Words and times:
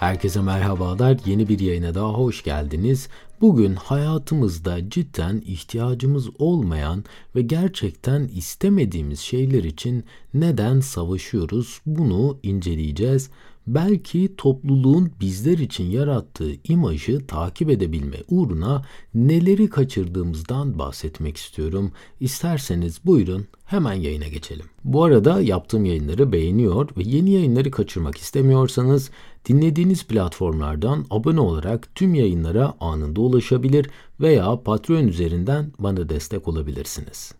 Herkese 0.00 0.40
merhabalar. 0.40 1.18
Yeni 1.26 1.48
bir 1.48 1.58
yayına 1.58 1.94
daha 1.94 2.12
hoş 2.12 2.42
geldiniz. 2.42 3.08
Bugün 3.40 3.74
hayatımızda 3.74 4.90
cidden 4.90 5.42
ihtiyacımız 5.46 6.28
olmayan 6.38 7.04
ve 7.36 7.42
gerçekten 7.42 8.28
istemediğimiz 8.34 9.20
şeyler 9.20 9.64
için 9.64 10.04
neden 10.34 10.80
savaşıyoruz 10.80 11.80
bunu 11.86 12.38
inceleyeceğiz 12.42 13.30
belki 13.74 14.36
topluluğun 14.36 15.12
bizler 15.20 15.58
için 15.58 15.90
yarattığı 15.90 16.52
imajı 16.64 17.26
takip 17.26 17.70
edebilme 17.70 18.16
uğruna 18.28 18.82
neleri 19.14 19.68
kaçırdığımızdan 19.68 20.78
bahsetmek 20.78 21.36
istiyorum. 21.36 21.92
İsterseniz 22.20 23.00
buyurun 23.04 23.46
hemen 23.64 23.94
yayına 23.94 24.28
geçelim. 24.28 24.66
Bu 24.84 25.04
arada 25.04 25.40
yaptığım 25.40 25.84
yayınları 25.84 26.32
beğeniyor 26.32 26.88
ve 26.96 27.02
yeni 27.02 27.30
yayınları 27.30 27.70
kaçırmak 27.70 28.16
istemiyorsanız 28.16 29.10
dinlediğiniz 29.48 30.04
platformlardan 30.04 31.06
abone 31.10 31.40
olarak 31.40 31.94
tüm 31.94 32.14
yayınlara 32.14 32.74
anında 32.80 33.20
ulaşabilir 33.20 33.90
veya 34.20 34.62
Patreon 34.62 35.08
üzerinden 35.08 35.72
bana 35.78 36.08
destek 36.08 36.48
olabilirsiniz. 36.48 37.39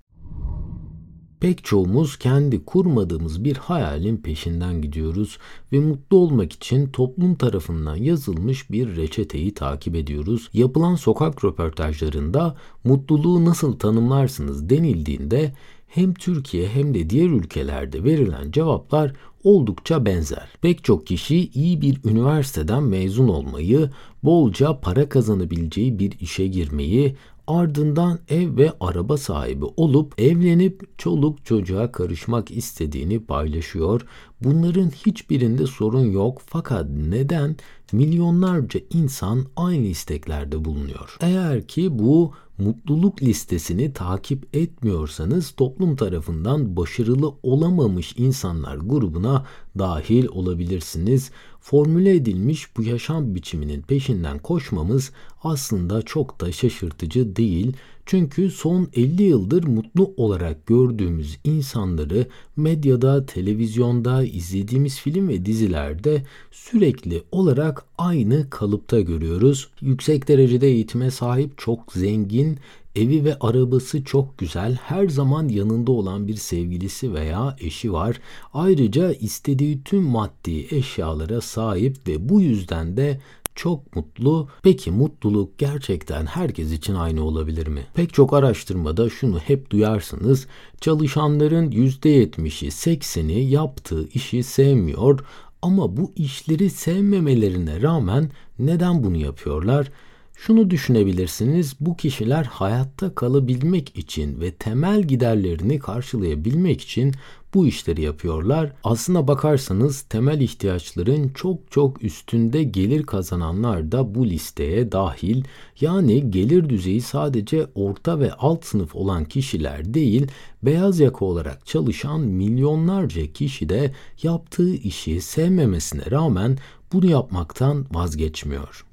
Pek 1.40 1.64
çoğumuz 1.64 2.16
kendi 2.16 2.64
kurmadığımız 2.64 3.44
bir 3.44 3.56
hayalin 3.56 4.16
peşinden 4.16 4.82
gidiyoruz 4.82 5.38
ve 5.72 5.80
mutlu 5.80 6.16
olmak 6.16 6.52
için 6.52 6.86
toplum 6.86 7.34
tarafından 7.34 7.96
yazılmış 7.96 8.70
bir 8.70 8.96
reçeteyi 8.96 9.54
takip 9.54 9.94
ediyoruz. 9.96 10.50
Yapılan 10.52 10.94
sokak 10.94 11.44
röportajlarında 11.44 12.56
mutluluğu 12.84 13.44
nasıl 13.44 13.78
tanımlarsınız 13.78 14.70
denildiğinde 14.70 15.52
hem 15.88 16.14
Türkiye 16.14 16.68
hem 16.68 16.94
de 16.94 17.10
diğer 17.10 17.28
ülkelerde 17.28 18.04
verilen 18.04 18.50
cevaplar 18.50 19.12
oldukça 19.44 20.06
benzer. 20.06 20.48
Pek 20.62 20.84
çok 20.84 21.06
kişi 21.06 21.50
iyi 21.50 21.80
bir 21.80 22.00
üniversiteden 22.04 22.82
mezun 22.82 23.28
olmayı, 23.28 23.90
bolca 24.22 24.80
para 24.80 25.08
kazanabileceği 25.08 25.98
bir 25.98 26.20
işe 26.20 26.46
girmeyi, 26.46 27.16
ardından 27.50 28.18
ev 28.28 28.56
ve 28.56 28.72
araba 28.80 29.16
sahibi 29.16 29.64
olup 29.76 30.20
evlenip 30.20 30.98
çoluk 30.98 31.44
çocuğa 31.44 31.92
karışmak 31.92 32.50
istediğini 32.50 33.24
paylaşıyor. 33.24 34.00
Bunların 34.44 34.90
hiçbirinde 34.90 35.66
sorun 35.66 36.12
yok 36.12 36.42
fakat 36.46 36.86
neden 36.90 37.56
milyonlarca 37.92 38.80
insan 38.90 39.46
aynı 39.56 39.86
isteklerde 39.86 40.64
bulunuyor? 40.64 41.16
Eğer 41.20 41.66
ki 41.66 41.98
bu 41.98 42.32
mutluluk 42.58 43.22
listesini 43.22 43.92
takip 43.92 44.56
etmiyorsanız 44.56 45.50
toplum 45.50 45.96
tarafından 45.96 46.76
başarılı 46.76 47.34
olamamış 47.42 48.14
insanlar 48.16 48.76
grubuna 48.76 49.46
dahil 49.78 50.26
olabilirsiniz. 50.26 51.30
Formüle 51.60 52.14
edilmiş 52.14 52.76
bu 52.76 52.82
yaşam 52.82 53.34
biçiminin 53.34 53.82
peşinden 53.82 54.38
koşmamız 54.38 55.12
aslında 55.42 56.02
çok 56.02 56.40
da 56.40 56.52
şaşırtıcı 56.52 57.36
değil. 57.36 57.76
Çünkü 58.10 58.50
son 58.50 58.88
50 58.94 59.22
yıldır 59.22 59.64
mutlu 59.64 60.14
olarak 60.16 60.66
gördüğümüz 60.66 61.38
insanları 61.44 62.26
medyada, 62.56 63.26
televizyonda, 63.26 64.24
izlediğimiz 64.24 65.00
film 65.00 65.28
ve 65.28 65.44
dizilerde 65.46 66.22
sürekli 66.50 67.22
olarak 67.32 67.84
aynı 67.98 68.50
kalıpta 68.50 69.00
görüyoruz. 69.00 69.68
Yüksek 69.80 70.28
derecede 70.28 70.68
eğitime 70.68 71.10
sahip, 71.10 71.58
çok 71.58 71.92
zengin, 71.92 72.58
Evi 72.96 73.24
ve 73.24 73.36
arabası 73.40 74.04
çok 74.04 74.38
güzel, 74.38 74.74
her 74.74 75.08
zaman 75.08 75.48
yanında 75.48 75.92
olan 75.92 76.28
bir 76.28 76.34
sevgilisi 76.34 77.14
veya 77.14 77.56
eşi 77.60 77.92
var. 77.92 78.20
Ayrıca 78.54 79.12
istediği 79.12 79.82
tüm 79.84 80.02
maddi 80.02 80.66
eşyalara 80.70 81.40
sahip 81.40 82.08
ve 82.08 82.28
bu 82.28 82.40
yüzden 82.40 82.96
de 82.96 83.20
çok 83.60 83.96
mutlu. 83.96 84.48
Peki 84.62 84.90
mutluluk 84.90 85.58
gerçekten 85.58 86.26
herkes 86.26 86.72
için 86.72 86.94
aynı 86.94 87.24
olabilir 87.24 87.66
mi? 87.66 87.86
Pek 87.94 88.14
çok 88.14 88.34
araştırmada 88.34 89.10
şunu 89.10 89.38
hep 89.38 89.70
duyarsınız. 89.70 90.46
Çalışanların 90.80 91.70
%70'i 91.70 92.68
80'i 92.68 93.50
yaptığı 93.50 94.08
işi 94.08 94.42
sevmiyor 94.42 95.20
ama 95.62 95.96
bu 95.96 96.12
işleri 96.16 96.70
sevmemelerine 96.70 97.82
rağmen 97.82 98.30
neden 98.58 99.04
bunu 99.04 99.16
yapıyorlar? 99.16 99.90
Şunu 100.36 100.70
düşünebilirsiniz, 100.70 101.76
bu 101.80 101.96
kişiler 101.96 102.44
hayatta 102.44 103.14
kalabilmek 103.14 103.98
için 103.98 104.40
ve 104.40 104.50
temel 104.50 105.02
giderlerini 105.02 105.78
karşılayabilmek 105.78 106.80
için 106.80 107.14
bu 107.54 107.66
işleri 107.66 108.02
yapıyorlar. 108.02 108.72
Aslına 108.84 109.28
bakarsanız 109.28 110.02
temel 110.02 110.40
ihtiyaçların 110.40 111.28
çok 111.28 111.70
çok 111.70 112.04
üstünde 112.04 112.62
gelir 112.62 113.02
kazananlar 113.02 113.92
da 113.92 114.14
bu 114.14 114.26
listeye 114.26 114.92
dahil. 114.92 115.44
Yani 115.80 116.30
gelir 116.30 116.68
düzeyi 116.68 117.00
sadece 117.00 117.66
orta 117.74 118.20
ve 118.20 118.32
alt 118.32 118.64
sınıf 118.64 118.96
olan 118.96 119.24
kişiler 119.24 119.94
değil, 119.94 120.26
beyaz 120.62 121.00
yaka 121.00 121.24
olarak 121.24 121.66
çalışan 121.66 122.20
milyonlarca 122.20 123.32
kişi 123.32 123.68
de 123.68 123.94
yaptığı 124.22 124.74
işi 124.74 125.20
sevmemesine 125.20 126.10
rağmen 126.10 126.58
bunu 126.92 127.06
yapmaktan 127.06 127.86
vazgeçmiyor. 127.90 128.86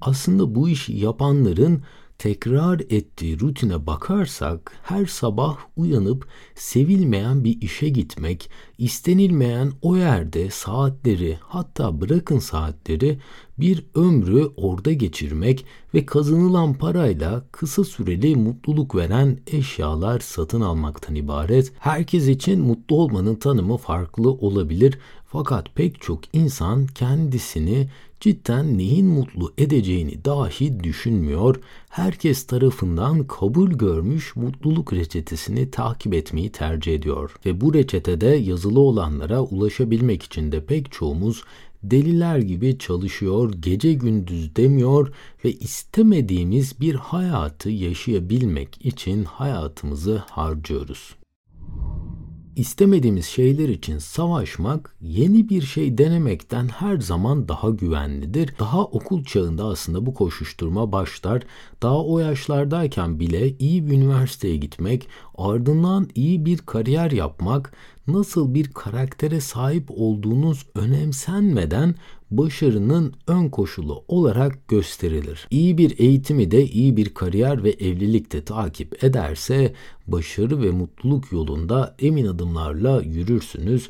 Aslında 0.00 0.54
bu 0.54 0.68
işi 0.68 0.92
yapanların 0.92 1.82
tekrar 2.18 2.80
ettiği 2.80 3.40
rutine 3.40 3.86
bakarsak 3.86 4.72
her 4.82 5.06
sabah 5.06 5.56
uyanıp 5.76 6.28
sevilmeyen 6.54 7.44
bir 7.44 7.62
işe 7.62 7.88
gitmek, 7.88 8.50
istenilmeyen 8.78 9.72
o 9.82 9.96
yerde 9.96 10.50
saatleri 10.50 11.38
hatta 11.42 12.00
bırakın 12.00 12.38
saatleri 12.38 13.18
bir 13.58 13.84
ömrü 13.94 14.48
orada 14.56 14.92
geçirmek 14.92 15.66
ve 15.94 16.06
kazanılan 16.06 16.74
parayla 16.74 17.44
kısa 17.52 17.84
süreli 17.84 18.36
mutluluk 18.36 18.94
veren 18.94 19.38
eşyalar 19.46 20.20
satın 20.20 20.60
almaktan 20.60 21.14
ibaret. 21.14 21.72
Herkes 21.78 22.28
için 22.28 22.60
mutlu 22.60 22.96
olmanın 22.96 23.34
tanımı 23.34 23.76
farklı 23.76 24.30
olabilir 24.30 24.98
fakat 25.26 25.74
pek 25.74 26.00
çok 26.00 26.20
insan 26.32 26.86
kendisini 26.86 27.88
cidden 28.20 28.78
neyin 28.78 29.06
mutlu 29.06 29.52
edeceğini 29.58 30.24
dahi 30.24 30.84
düşünmüyor, 30.84 31.60
herkes 31.88 32.46
tarafından 32.46 33.26
kabul 33.26 33.70
görmüş 33.70 34.36
mutluluk 34.36 34.92
reçetesini 34.92 35.70
takip 35.70 36.14
etmeyi 36.14 36.52
tercih 36.52 36.94
ediyor. 36.94 37.34
Ve 37.46 37.60
bu 37.60 37.74
reçetede 37.74 38.26
yazılı 38.26 38.80
olanlara 38.80 39.40
ulaşabilmek 39.40 40.22
için 40.22 40.52
de 40.52 40.64
pek 40.64 40.92
çoğumuz 40.92 41.44
deliler 41.82 42.38
gibi 42.38 42.78
çalışıyor, 42.78 43.52
gece 43.60 43.92
gündüz 43.92 44.56
demiyor 44.56 45.12
ve 45.44 45.52
istemediğimiz 45.52 46.80
bir 46.80 46.94
hayatı 46.94 47.70
yaşayabilmek 47.70 48.86
için 48.86 49.24
hayatımızı 49.24 50.16
harcıyoruz 50.16 51.18
istemediğimiz 52.58 53.26
şeyler 53.26 53.68
için 53.68 53.98
savaşmak 53.98 54.96
yeni 55.00 55.48
bir 55.48 55.62
şey 55.62 55.98
denemekten 55.98 56.68
her 56.68 56.98
zaman 56.98 57.48
daha 57.48 57.70
güvenlidir. 57.70 58.54
Daha 58.58 58.84
okul 58.84 59.24
çağında 59.24 59.64
aslında 59.64 60.06
bu 60.06 60.14
koşuşturma 60.14 60.92
başlar. 60.92 61.42
Daha 61.82 62.04
o 62.04 62.18
yaşlardayken 62.18 63.20
bile 63.20 63.58
iyi 63.58 63.86
bir 63.86 63.92
üniversiteye 63.92 64.56
gitmek, 64.56 65.08
ardından 65.38 66.08
iyi 66.14 66.44
bir 66.44 66.58
kariyer 66.58 67.10
yapmak, 67.10 67.72
nasıl 68.06 68.54
bir 68.54 68.72
karaktere 68.72 69.40
sahip 69.40 69.90
olduğunuz 69.90 70.66
önemsenmeden 70.74 71.94
başarının 72.30 73.14
ön 73.26 73.48
koşulu 73.48 74.04
olarak 74.08 74.68
gösterilir. 74.68 75.46
İyi 75.50 75.78
bir 75.78 75.98
eğitimi 75.98 76.50
de 76.50 76.66
iyi 76.66 76.96
bir 76.96 77.14
kariyer 77.14 77.64
ve 77.64 77.70
evlilik 77.70 78.32
de 78.32 78.44
takip 78.44 79.04
ederse 79.04 79.74
başarı 80.06 80.62
ve 80.62 80.70
mutluluk 80.70 81.32
yolunda 81.32 81.96
emin 81.98 82.26
adımlarla 82.26 83.02
yürürsünüz. 83.02 83.88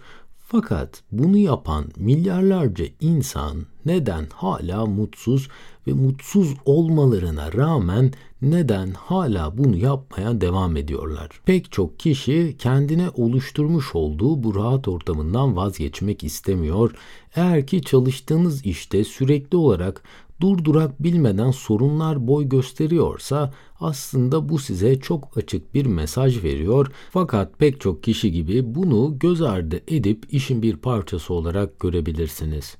Fakat 0.50 1.02
bunu 1.12 1.36
yapan 1.36 1.84
milyarlarca 1.96 2.84
insan 3.00 3.66
neden 3.86 4.26
hala 4.34 4.86
mutsuz 4.86 5.48
ve 5.86 5.92
mutsuz 5.92 6.54
olmalarına 6.64 7.52
rağmen 7.52 8.12
neden 8.42 8.90
hala 8.90 9.58
bunu 9.58 9.76
yapmaya 9.76 10.40
devam 10.40 10.76
ediyorlar? 10.76 11.28
Pek 11.44 11.72
çok 11.72 11.98
kişi 11.98 12.56
kendine 12.58 13.10
oluşturmuş 13.10 13.94
olduğu 13.94 14.42
bu 14.42 14.54
rahat 14.54 14.88
ortamından 14.88 15.56
vazgeçmek 15.56 16.24
istemiyor. 16.24 16.94
Eğer 17.36 17.66
ki 17.66 17.82
çalıştığınız 17.82 18.66
işte 18.66 19.04
sürekli 19.04 19.56
olarak 19.56 20.02
durdurak 20.40 21.02
bilmeden 21.02 21.50
sorunlar 21.50 22.28
boy 22.28 22.48
gösteriyorsa 22.48 23.54
aslında 23.80 24.48
bu 24.48 24.58
size 24.58 25.00
çok 25.00 25.36
açık 25.36 25.74
bir 25.74 25.86
mesaj 25.86 26.44
veriyor. 26.44 26.92
Fakat 27.10 27.58
pek 27.58 27.80
çok 27.80 28.02
kişi 28.02 28.32
gibi 28.32 28.74
bunu 28.74 29.18
göz 29.18 29.42
ardı 29.42 29.80
edip 29.88 30.26
işin 30.30 30.62
bir 30.62 30.76
parçası 30.76 31.34
olarak 31.34 31.80
görebilirsiniz. 31.80 32.76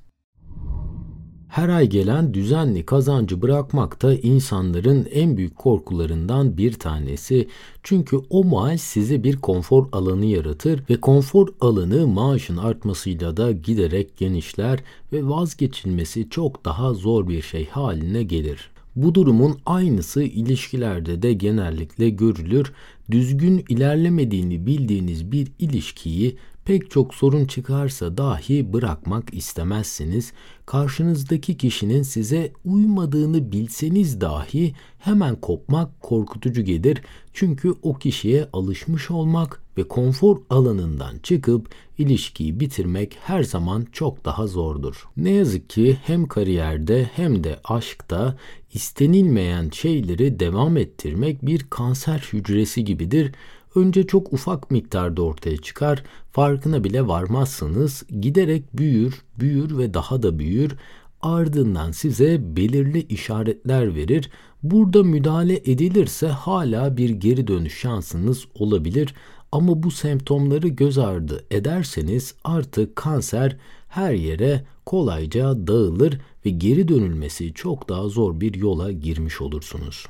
Her 1.49 1.69
ay 1.69 1.89
gelen 1.89 2.33
düzenli 2.33 2.85
kazancı 2.85 3.41
bırakmak 3.41 4.01
da 4.01 4.13
insanların 4.13 5.07
en 5.11 5.37
büyük 5.37 5.55
korkularından 5.55 6.57
bir 6.57 6.73
tanesi. 6.73 7.47
Çünkü 7.83 8.17
o 8.29 8.43
maaş 8.43 8.81
size 8.81 9.23
bir 9.23 9.37
konfor 9.37 9.87
alanı 9.91 10.25
yaratır 10.25 10.83
ve 10.89 11.01
konfor 11.01 11.47
alanı 11.61 12.07
maaşın 12.07 12.57
artmasıyla 12.57 13.37
da 13.37 13.51
giderek 13.51 14.17
genişler 14.17 14.79
ve 15.13 15.27
vazgeçilmesi 15.27 16.29
çok 16.29 16.65
daha 16.65 16.93
zor 16.93 17.27
bir 17.27 17.41
şey 17.41 17.69
haline 17.69 18.23
gelir. 18.23 18.71
Bu 18.95 19.15
durumun 19.15 19.59
aynısı 19.65 20.23
ilişkilerde 20.23 21.21
de 21.21 21.33
genellikle 21.33 22.09
görülür. 22.09 22.73
Düzgün 23.11 23.65
ilerlemediğini 23.69 24.65
bildiğiniz 24.65 25.31
bir 25.31 25.47
ilişkiyi 25.59 26.37
pek 26.65 26.91
çok 26.91 27.15
sorun 27.15 27.45
çıkarsa 27.45 28.17
dahi 28.17 28.73
bırakmak 28.73 29.33
istemezsiniz. 29.33 30.33
Karşınızdaki 30.65 31.57
kişinin 31.57 32.03
size 32.03 32.51
uymadığını 32.65 33.51
bilseniz 33.51 34.21
dahi 34.21 34.73
hemen 34.99 35.35
kopmak 35.35 36.01
korkutucu 36.01 36.61
gelir. 36.61 37.01
Çünkü 37.33 37.73
o 37.81 37.93
kişiye 37.93 38.49
alışmış 38.53 39.11
olmak 39.11 39.61
ve 39.79 39.87
konfor 39.87 40.37
alanından 40.49 41.17
çıkıp 41.23 41.69
ilişkiyi 41.97 42.59
bitirmek 42.59 43.17
her 43.21 43.43
zaman 43.43 43.85
çok 43.91 44.25
daha 44.25 44.47
zordur. 44.47 45.03
Ne 45.17 45.31
yazık 45.31 45.69
ki 45.69 45.97
hem 46.03 46.27
kariyerde 46.27 47.09
hem 47.15 47.43
de 47.43 47.59
aşkta 47.63 48.37
istenilmeyen 48.73 49.69
şeyleri 49.69 50.39
devam 50.39 50.77
ettirmek 50.77 51.45
bir 51.45 51.65
kanser 51.69 52.29
hücresi 52.33 52.83
gibidir 52.83 53.31
önce 53.75 54.07
çok 54.07 54.33
ufak 54.33 54.71
miktarda 54.71 55.21
ortaya 55.21 55.57
çıkar, 55.57 56.03
farkına 56.31 56.83
bile 56.83 57.07
varmazsınız, 57.07 58.03
giderek 58.21 58.77
büyür, 58.77 59.21
büyür 59.39 59.77
ve 59.77 59.93
daha 59.93 60.23
da 60.23 60.39
büyür, 60.39 60.75
ardından 61.21 61.91
size 61.91 62.55
belirli 62.55 63.01
işaretler 63.01 63.95
verir. 63.95 64.29
Burada 64.63 65.03
müdahale 65.03 65.55
edilirse 65.55 66.27
hala 66.27 66.97
bir 66.97 67.09
geri 67.09 67.47
dönüş 67.47 67.79
şansınız 67.79 68.45
olabilir 68.55 69.13
ama 69.51 69.83
bu 69.83 69.91
semptomları 69.91 70.67
göz 70.67 70.97
ardı 70.97 71.45
ederseniz 71.51 72.35
artık 72.43 72.95
kanser 72.95 73.57
her 73.87 74.13
yere 74.13 74.65
kolayca 74.85 75.67
dağılır 75.67 76.21
ve 76.45 76.49
geri 76.49 76.87
dönülmesi 76.87 77.53
çok 77.53 77.89
daha 77.89 78.09
zor 78.09 78.41
bir 78.41 78.53
yola 78.53 78.91
girmiş 78.91 79.41
olursunuz. 79.41 80.05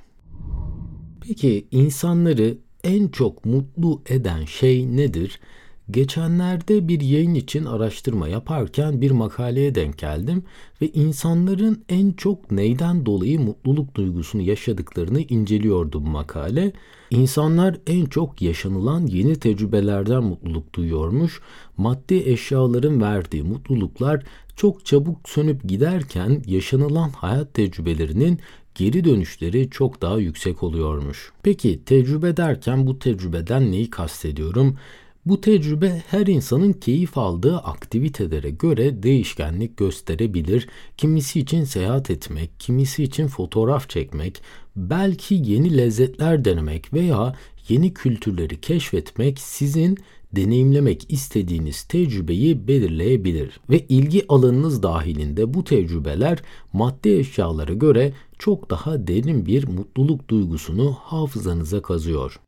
Peki 1.21 1.67
insanları 1.71 2.57
en 2.83 3.07
çok 3.07 3.45
mutlu 3.45 4.01
eden 4.09 4.45
şey 4.45 4.95
nedir? 4.95 5.39
Geçenlerde 5.91 6.87
bir 6.87 7.01
yayın 7.01 7.33
için 7.33 7.65
araştırma 7.65 8.27
yaparken 8.27 9.01
bir 9.01 9.11
makaleye 9.11 9.75
denk 9.75 9.97
geldim 9.97 10.43
ve 10.81 10.87
insanların 10.87 11.83
en 11.89 12.11
çok 12.11 12.51
neyden 12.51 13.05
dolayı 13.05 13.39
mutluluk 13.39 13.95
duygusunu 13.95 14.41
yaşadıklarını 14.41 15.21
inceliyordu 15.21 16.05
bu 16.05 16.09
makale. 16.09 16.71
İnsanlar 17.09 17.77
en 17.87 18.05
çok 18.05 18.41
yaşanılan 18.41 19.07
yeni 19.07 19.35
tecrübelerden 19.35 20.23
mutluluk 20.23 20.73
duyuyormuş. 20.75 21.41
Maddi 21.77 22.15
eşyaların 22.15 23.01
verdiği 23.01 23.43
mutluluklar 23.43 24.23
çok 24.55 24.85
çabuk 24.85 25.29
sönüp 25.29 25.63
giderken 25.63 26.43
yaşanılan 26.45 27.09
hayat 27.09 27.53
tecrübelerinin 27.53 28.39
geri 28.75 29.03
dönüşleri 29.03 29.69
çok 29.69 30.01
daha 30.01 30.17
yüksek 30.17 30.63
oluyormuş. 30.63 31.31
Peki 31.43 31.83
tecrübe 31.85 32.37
derken 32.37 32.87
bu 32.87 32.99
tecrübeden 32.99 33.71
neyi 33.71 33.89
kastediyorum? 33.89 34.77
Bu 35.29 35.41
tecrübe 35.41 36.03
her 36.07 36.27
insanın 36.27 36.73
keyif 36.73 37.17
aldığı 37.17 37.57
aktivitelere 37.57 38.49
göre 38.49 39.03
değişkenlik 39.03 39.77
gösterebilir. 39.77 40.67
Kimisi 40.97 41.39
için 41.39 41.63
seyahat 41.63 42.09
etmek, 42.09 42.59
kimisi 42.59 43.03
için 43.03 43.27
fotoğraf 43.27 43.89
çekmek, 43.89 44.41
belki 44.75 45.35
yeni 45.35 45.77
lezzetler 45.77 46.45
denemek 46.45 46.93
veya 46.93 47.35
yeni 47.67 47.93
kültürleri 47.93 48.61
keşfetmek 48.61 49.39
sizin 49.39 49.97
deneyimlemek 50.35 51.05
istediğiniz 51.09 51.83
tecrübeyi 51.83 52.67
belirleyebilir 52.67 53.59
ve 53.69 53.79
ilgi 53.79 54.25
alanınız 54.29 54.83
dahilinde 54.83 55.53
bu 55.53 55.63
tecrübeler 55.63 56.39
maddi 56.73 57.09
eşyalara 57.09 57.73
göre 57.73 58.13
çok 58.39 58.69
daha 58.69 59.07
derin 59.07 59.45
bir 59.45 59.67
mutluluk 59.67 60.29
duygusunu 60.29 60.93
hafızanıza 60.93 61.81
kazıyor. 61.81 62.39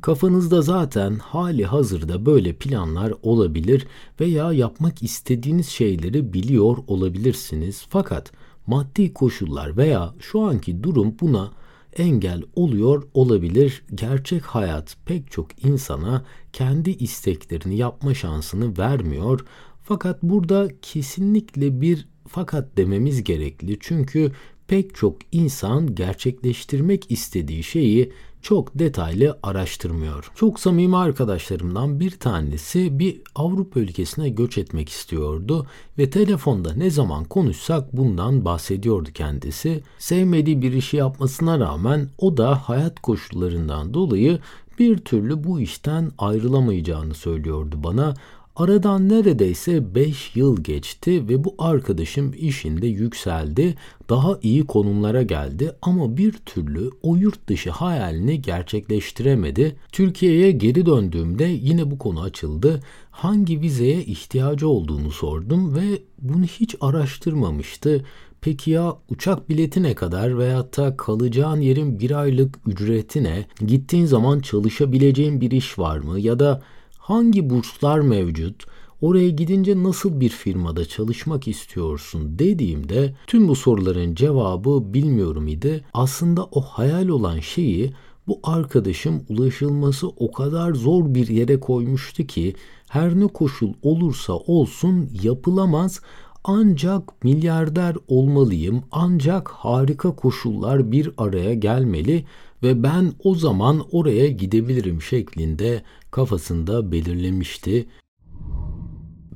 Kafanızda 0.00 0.62
zaten 0.62 1.18
hali 1.18 1.64
hazırda 1.64 2.26
böyle 2.26 2.52
planlar 2.52 3.12
olabilir 3.22 3.86
veya 4.20 4.52
yapmak 4.52 5.02
istediğiniz 5.02 5.68
şeyleri 5.68 6.32
biliyor 6.32 6.76
olabilirsiniz. 6.86 7.86
Fakat 7.88 8.32
maddi 8.66 9.14
koşullar 9.14 9.76
veya 9.76 10.14
şu 10.20 10.40
anki 10.40 10.82
durum 10.82 11.14
buna 11.20 11.52
engel 11.96 12.42
oluyor 12.54 13.02
olabilir. 13.14 13.82
Gerçek 13.94 14.42
hayat 14.42 14.96
pek 15.06 15.30
çok 15.30 15.64
insana 15.64 16.24
kendi 16.52 16.90
isteklerini 16.90 17.76
yapma 17.76 18.14
şansını 18.14 18.78
vermiyor. 18.78 19.40
Fakat 19.82 20.22
burada 20.22 20.68
kesinlikle 20.82 21.80
bir 21.80 22.08
fakat 22.28 22.76
dememiz 22.76 23.24
gerekli. 23.24 23.76
Çünkü 23.80 24.32
pek 24.68 24.94
çok 24.94 25.16
insan 25.32 25.94
gerçekleştirmek 25.94 27.10
istediği 27.10 27.62
şeyi 27.62 28.12
çok 28.42 28.78
detaylı 28.78 29.38
araştırmıyor. 29.42 30.30
Çok 30.34 30.60
samimi 30.60 30.96
arkadaşlarımdan 30.96 32.00
bir 32.00 32.10
tanesi 32.10 32.98
bir 32.98 33.20
Avrupa 33.34 33.80
ülkesine 33.80 34.28
göç 34.28 34.58
etmek 34.58 34.88
istiyordu 34.88 35.66
ve 35.98 36.10
telefonda 36.10 36.72
ne 36.72 36.90
zaman 36.90 37.24
konuşsak 37.24 37.96
bundan 37.96 38.44
bahsediyordu 38.44 39.08
kendisi. 39.14 39.82
Sevmediği 39.98 40.62
bir 40.62 40.72
işi 40.72 40.96
yapmasına 40.96 41.58
rağmen 41.58 42.08
o 42.18 42.36
da 42.36 42.54
hayat 42.68 43.00
koşullarından 43.00 43.94
dolayı 43.94 44.38
bir 44.78 44.98
türlü 44.98 45.44
bu 45.44 45.60
işten 45.60 46.12
ayrılamayacağını 46.18 47.14
söylüyordu 47.14 47.76
bana. 47.84 48.14
Aradan 48.58 49.08
neredeyse 49.08 49.94
5 49.94 50.36
yıl 50.36 50.62
geçti 50.62 51.28
ve 51.28 51.44
bu 51.44 51.54
arkadaşım 51.58 52.34
işinde 52.38 52.86
yükseldi, 52.86 53.74
daha 54.10 54.38
iyi 54.42 54.66
konumlara 54.66 55.22
geldi 55.22 55.72
ama 55.82 56.16
bir 56.16 56.32
türlü 56.32 56.90
o 57.02 57.16
yurt 57.16 57.48
dışı 57.48 57.70
hayalini 57.70 58.42
gerçekleştiremedi. 58.42 59.76
Türkiye'ye 59.92 60.50
geri 60.52 60.86
döndüğümde 60.86 61.44
yine 61.44 61.90
bu 61.90 61.98
konu 61.98 62.20
açıldı. 62.20 62.80
Hangi 63.10 63.60
vizeye 63.60 64.04
ihtiyacı 64.04 64.68
olduğunu 64.68 65.10
sordum 65.10 65.74
ve 65.74 66.02
bunu 66.18 66.44
hiç 66.44 66.76
araştırmamıştı. 66.80 68.04
Peki 68.40 68.70
ya 68.70 68.96
uçak 69.10 69.48
bileti 69.48 69.82
ne 69.82 69.94
kadar 69.94 70.38
veyahut 70.38 70.76
da 70.76 70.96
kalacağın 70.96 71.60
yerin 71.60 72.00
bir 72.00 72.20
aylık 72.20 72.58
ücreti 72.66 73.24
ne? 73.24 73.46
Gittiğin 73.66 74.06
zaman 74.06 74.40
çalışabileceğin 74.40 75.40
bir 75.40 75.50
iş 75.50 75.78
var 75.78 75.98
mı? 75.98 76.20
Ya 76.20 76.38
da 76.38 76.62
hangi 77.08 77.50
burslar 77.50 78.00
mevcut, 78.00 78.64
oraya 79.00 79.28
gidince 79.28 79.82
nasıl 79.82 80.20
bir 80.20 80.28
firmada 80.28 80.84
çalışmak 80.84 81.48
istiyorsun 81.48 82.38
dediğimde 82.38 83.14
tüm 83.26 83.48
bu 83.48 83.56
soruların 83.56 84.14
cevabı 84.14 84.94
bilmiyorum 84.94 85.48
idi. 85.48 85.84
Aslında 85.94 86.44
o 86.44 86.60
hayal 86.60 87.08
olan 87.08 87.40
şeyi 87.40 87.92
bu 88.26 88.40
arkadaşım 88.42 89.24
ulaşılması 89.28 90.08
o 90.08 90.32
kadar 90.32 90.74
zor 90.74 91.14
bir 91.14 91.28
yere 91.28 91.60
koymuştu 91.60 92.26
ki 92.26 92.54
her 92.88 93.20
ne 93.20 93.26
koşul 93.26 93.72
olursa 93.82 94.32
olsun 94.32 95.10
yapılamaz 95.22 96.00
ancak 96.44 97.24
milyarder 97.24 97.96
olmalıyım 98.08 98.82
ancak 98.90 99.48
harika 99.48 100.16
koşullar 100.16 100.92
bir 100.92 101.10
araya 101.18 101.54
gelmeli 101.54 102.24
ve 102.62 102.82
ben 102.82 103.12
o 103.24 103.34
zaman 103.34 103.86
oraya 103.92 104.28
gidebilirim 104.28 105.02
şeklinde 105.02 105.82
kafasında 106.10 106.92
belirlemişti. 106.92 107.86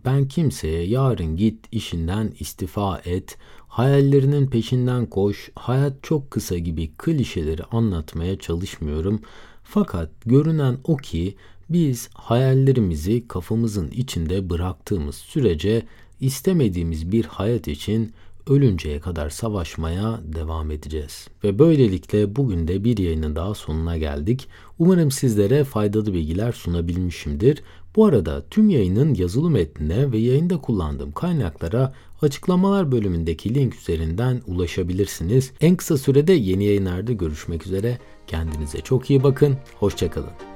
Ben 0.04 0.28
kimseye 0.28 0.82
yarın 0.86 1.36
git 1.36 1.66
işinden 1.72 2.32
istifa 2.40 3.00
et, 3.04 3.38
hayallerinin 3.68 4.46
peşinden 4.46 5.06
koş, 5.06 5.50
hayat 5.54 5.92
çok 6.02 6.30
kısa 6.30 6.58
gibi 6.58 6.92
klişeleri 6.98 7.64
anlatmaya 7.64 8.38
çalışmıyorum. 8.38 9.20
Fakat 9.62 10.10
görünen 10.26 10.78
o 10.84 10.96
ki 10.96 11.36
biz 11.70 12.10
hayallerimizi 12.14 13.28
kafamızın 13.28 13.90
içinde 13.90 14.50
bıraktığımız 14.50 15.14
sürece 15.14 15.82
istemediğimiz 16.22 17.12
bir 17.12 17.24
hayat 17.24 17.68
için 17.68 18.12
ölünceye 18.46 19.00
kadar 19.00 19.30
savaşmaya 19.30 20.20
devam 20.24 20.70
edeceğiz. 20.70 21.28
Ve 21.44 21.58
böylelikle 21.58 22.36
bugün 22.36 22.68
de 22.68 22.84
bir 22.84 22.98
yayının 22.98 23.36
daha 23.36 23.54
sonuna 23.54 23.96
geldik. 23.96 24.48
Umarım 24.78 25.10
sizlere 25.10 25.64
faydalı 25.64 26.14
bilgiler 26.14 26.52
sunabilmişimdir. 26.52 27.62
Bu 27.96 28.06
arada 28.06 28.44
tüm 28.50 28.70
yayının 28.70 29.14
yazılı 29.14 29.50
metnine 29.50 30.12
ve 30.12 30.18
yayında 30.18 30.56
kullandığım 30.58 31.12
kaynaklara 31.12 31.94
açıklamalar 32.22 32.92
bölümündeki 32.92 33.54
link 33.54 33.74
üzerinden 33.74 34.42
ulaşabilirsiniz. 34.46 35.52
En 35.60 35.76
kısa 35.76 35.98
sürede 35.98 36.32
yeni 36.32 36.64
yayınlarda 36.64 37.12
görüşmek 37.12 37.66
üzere. 37.66 37.98
Kendinize 38.26 38.80
çok 38.80 39.10
iyi 39.10 39.22
bakın. 39.22 39.56
Hoşçakalın. 39.78 40.51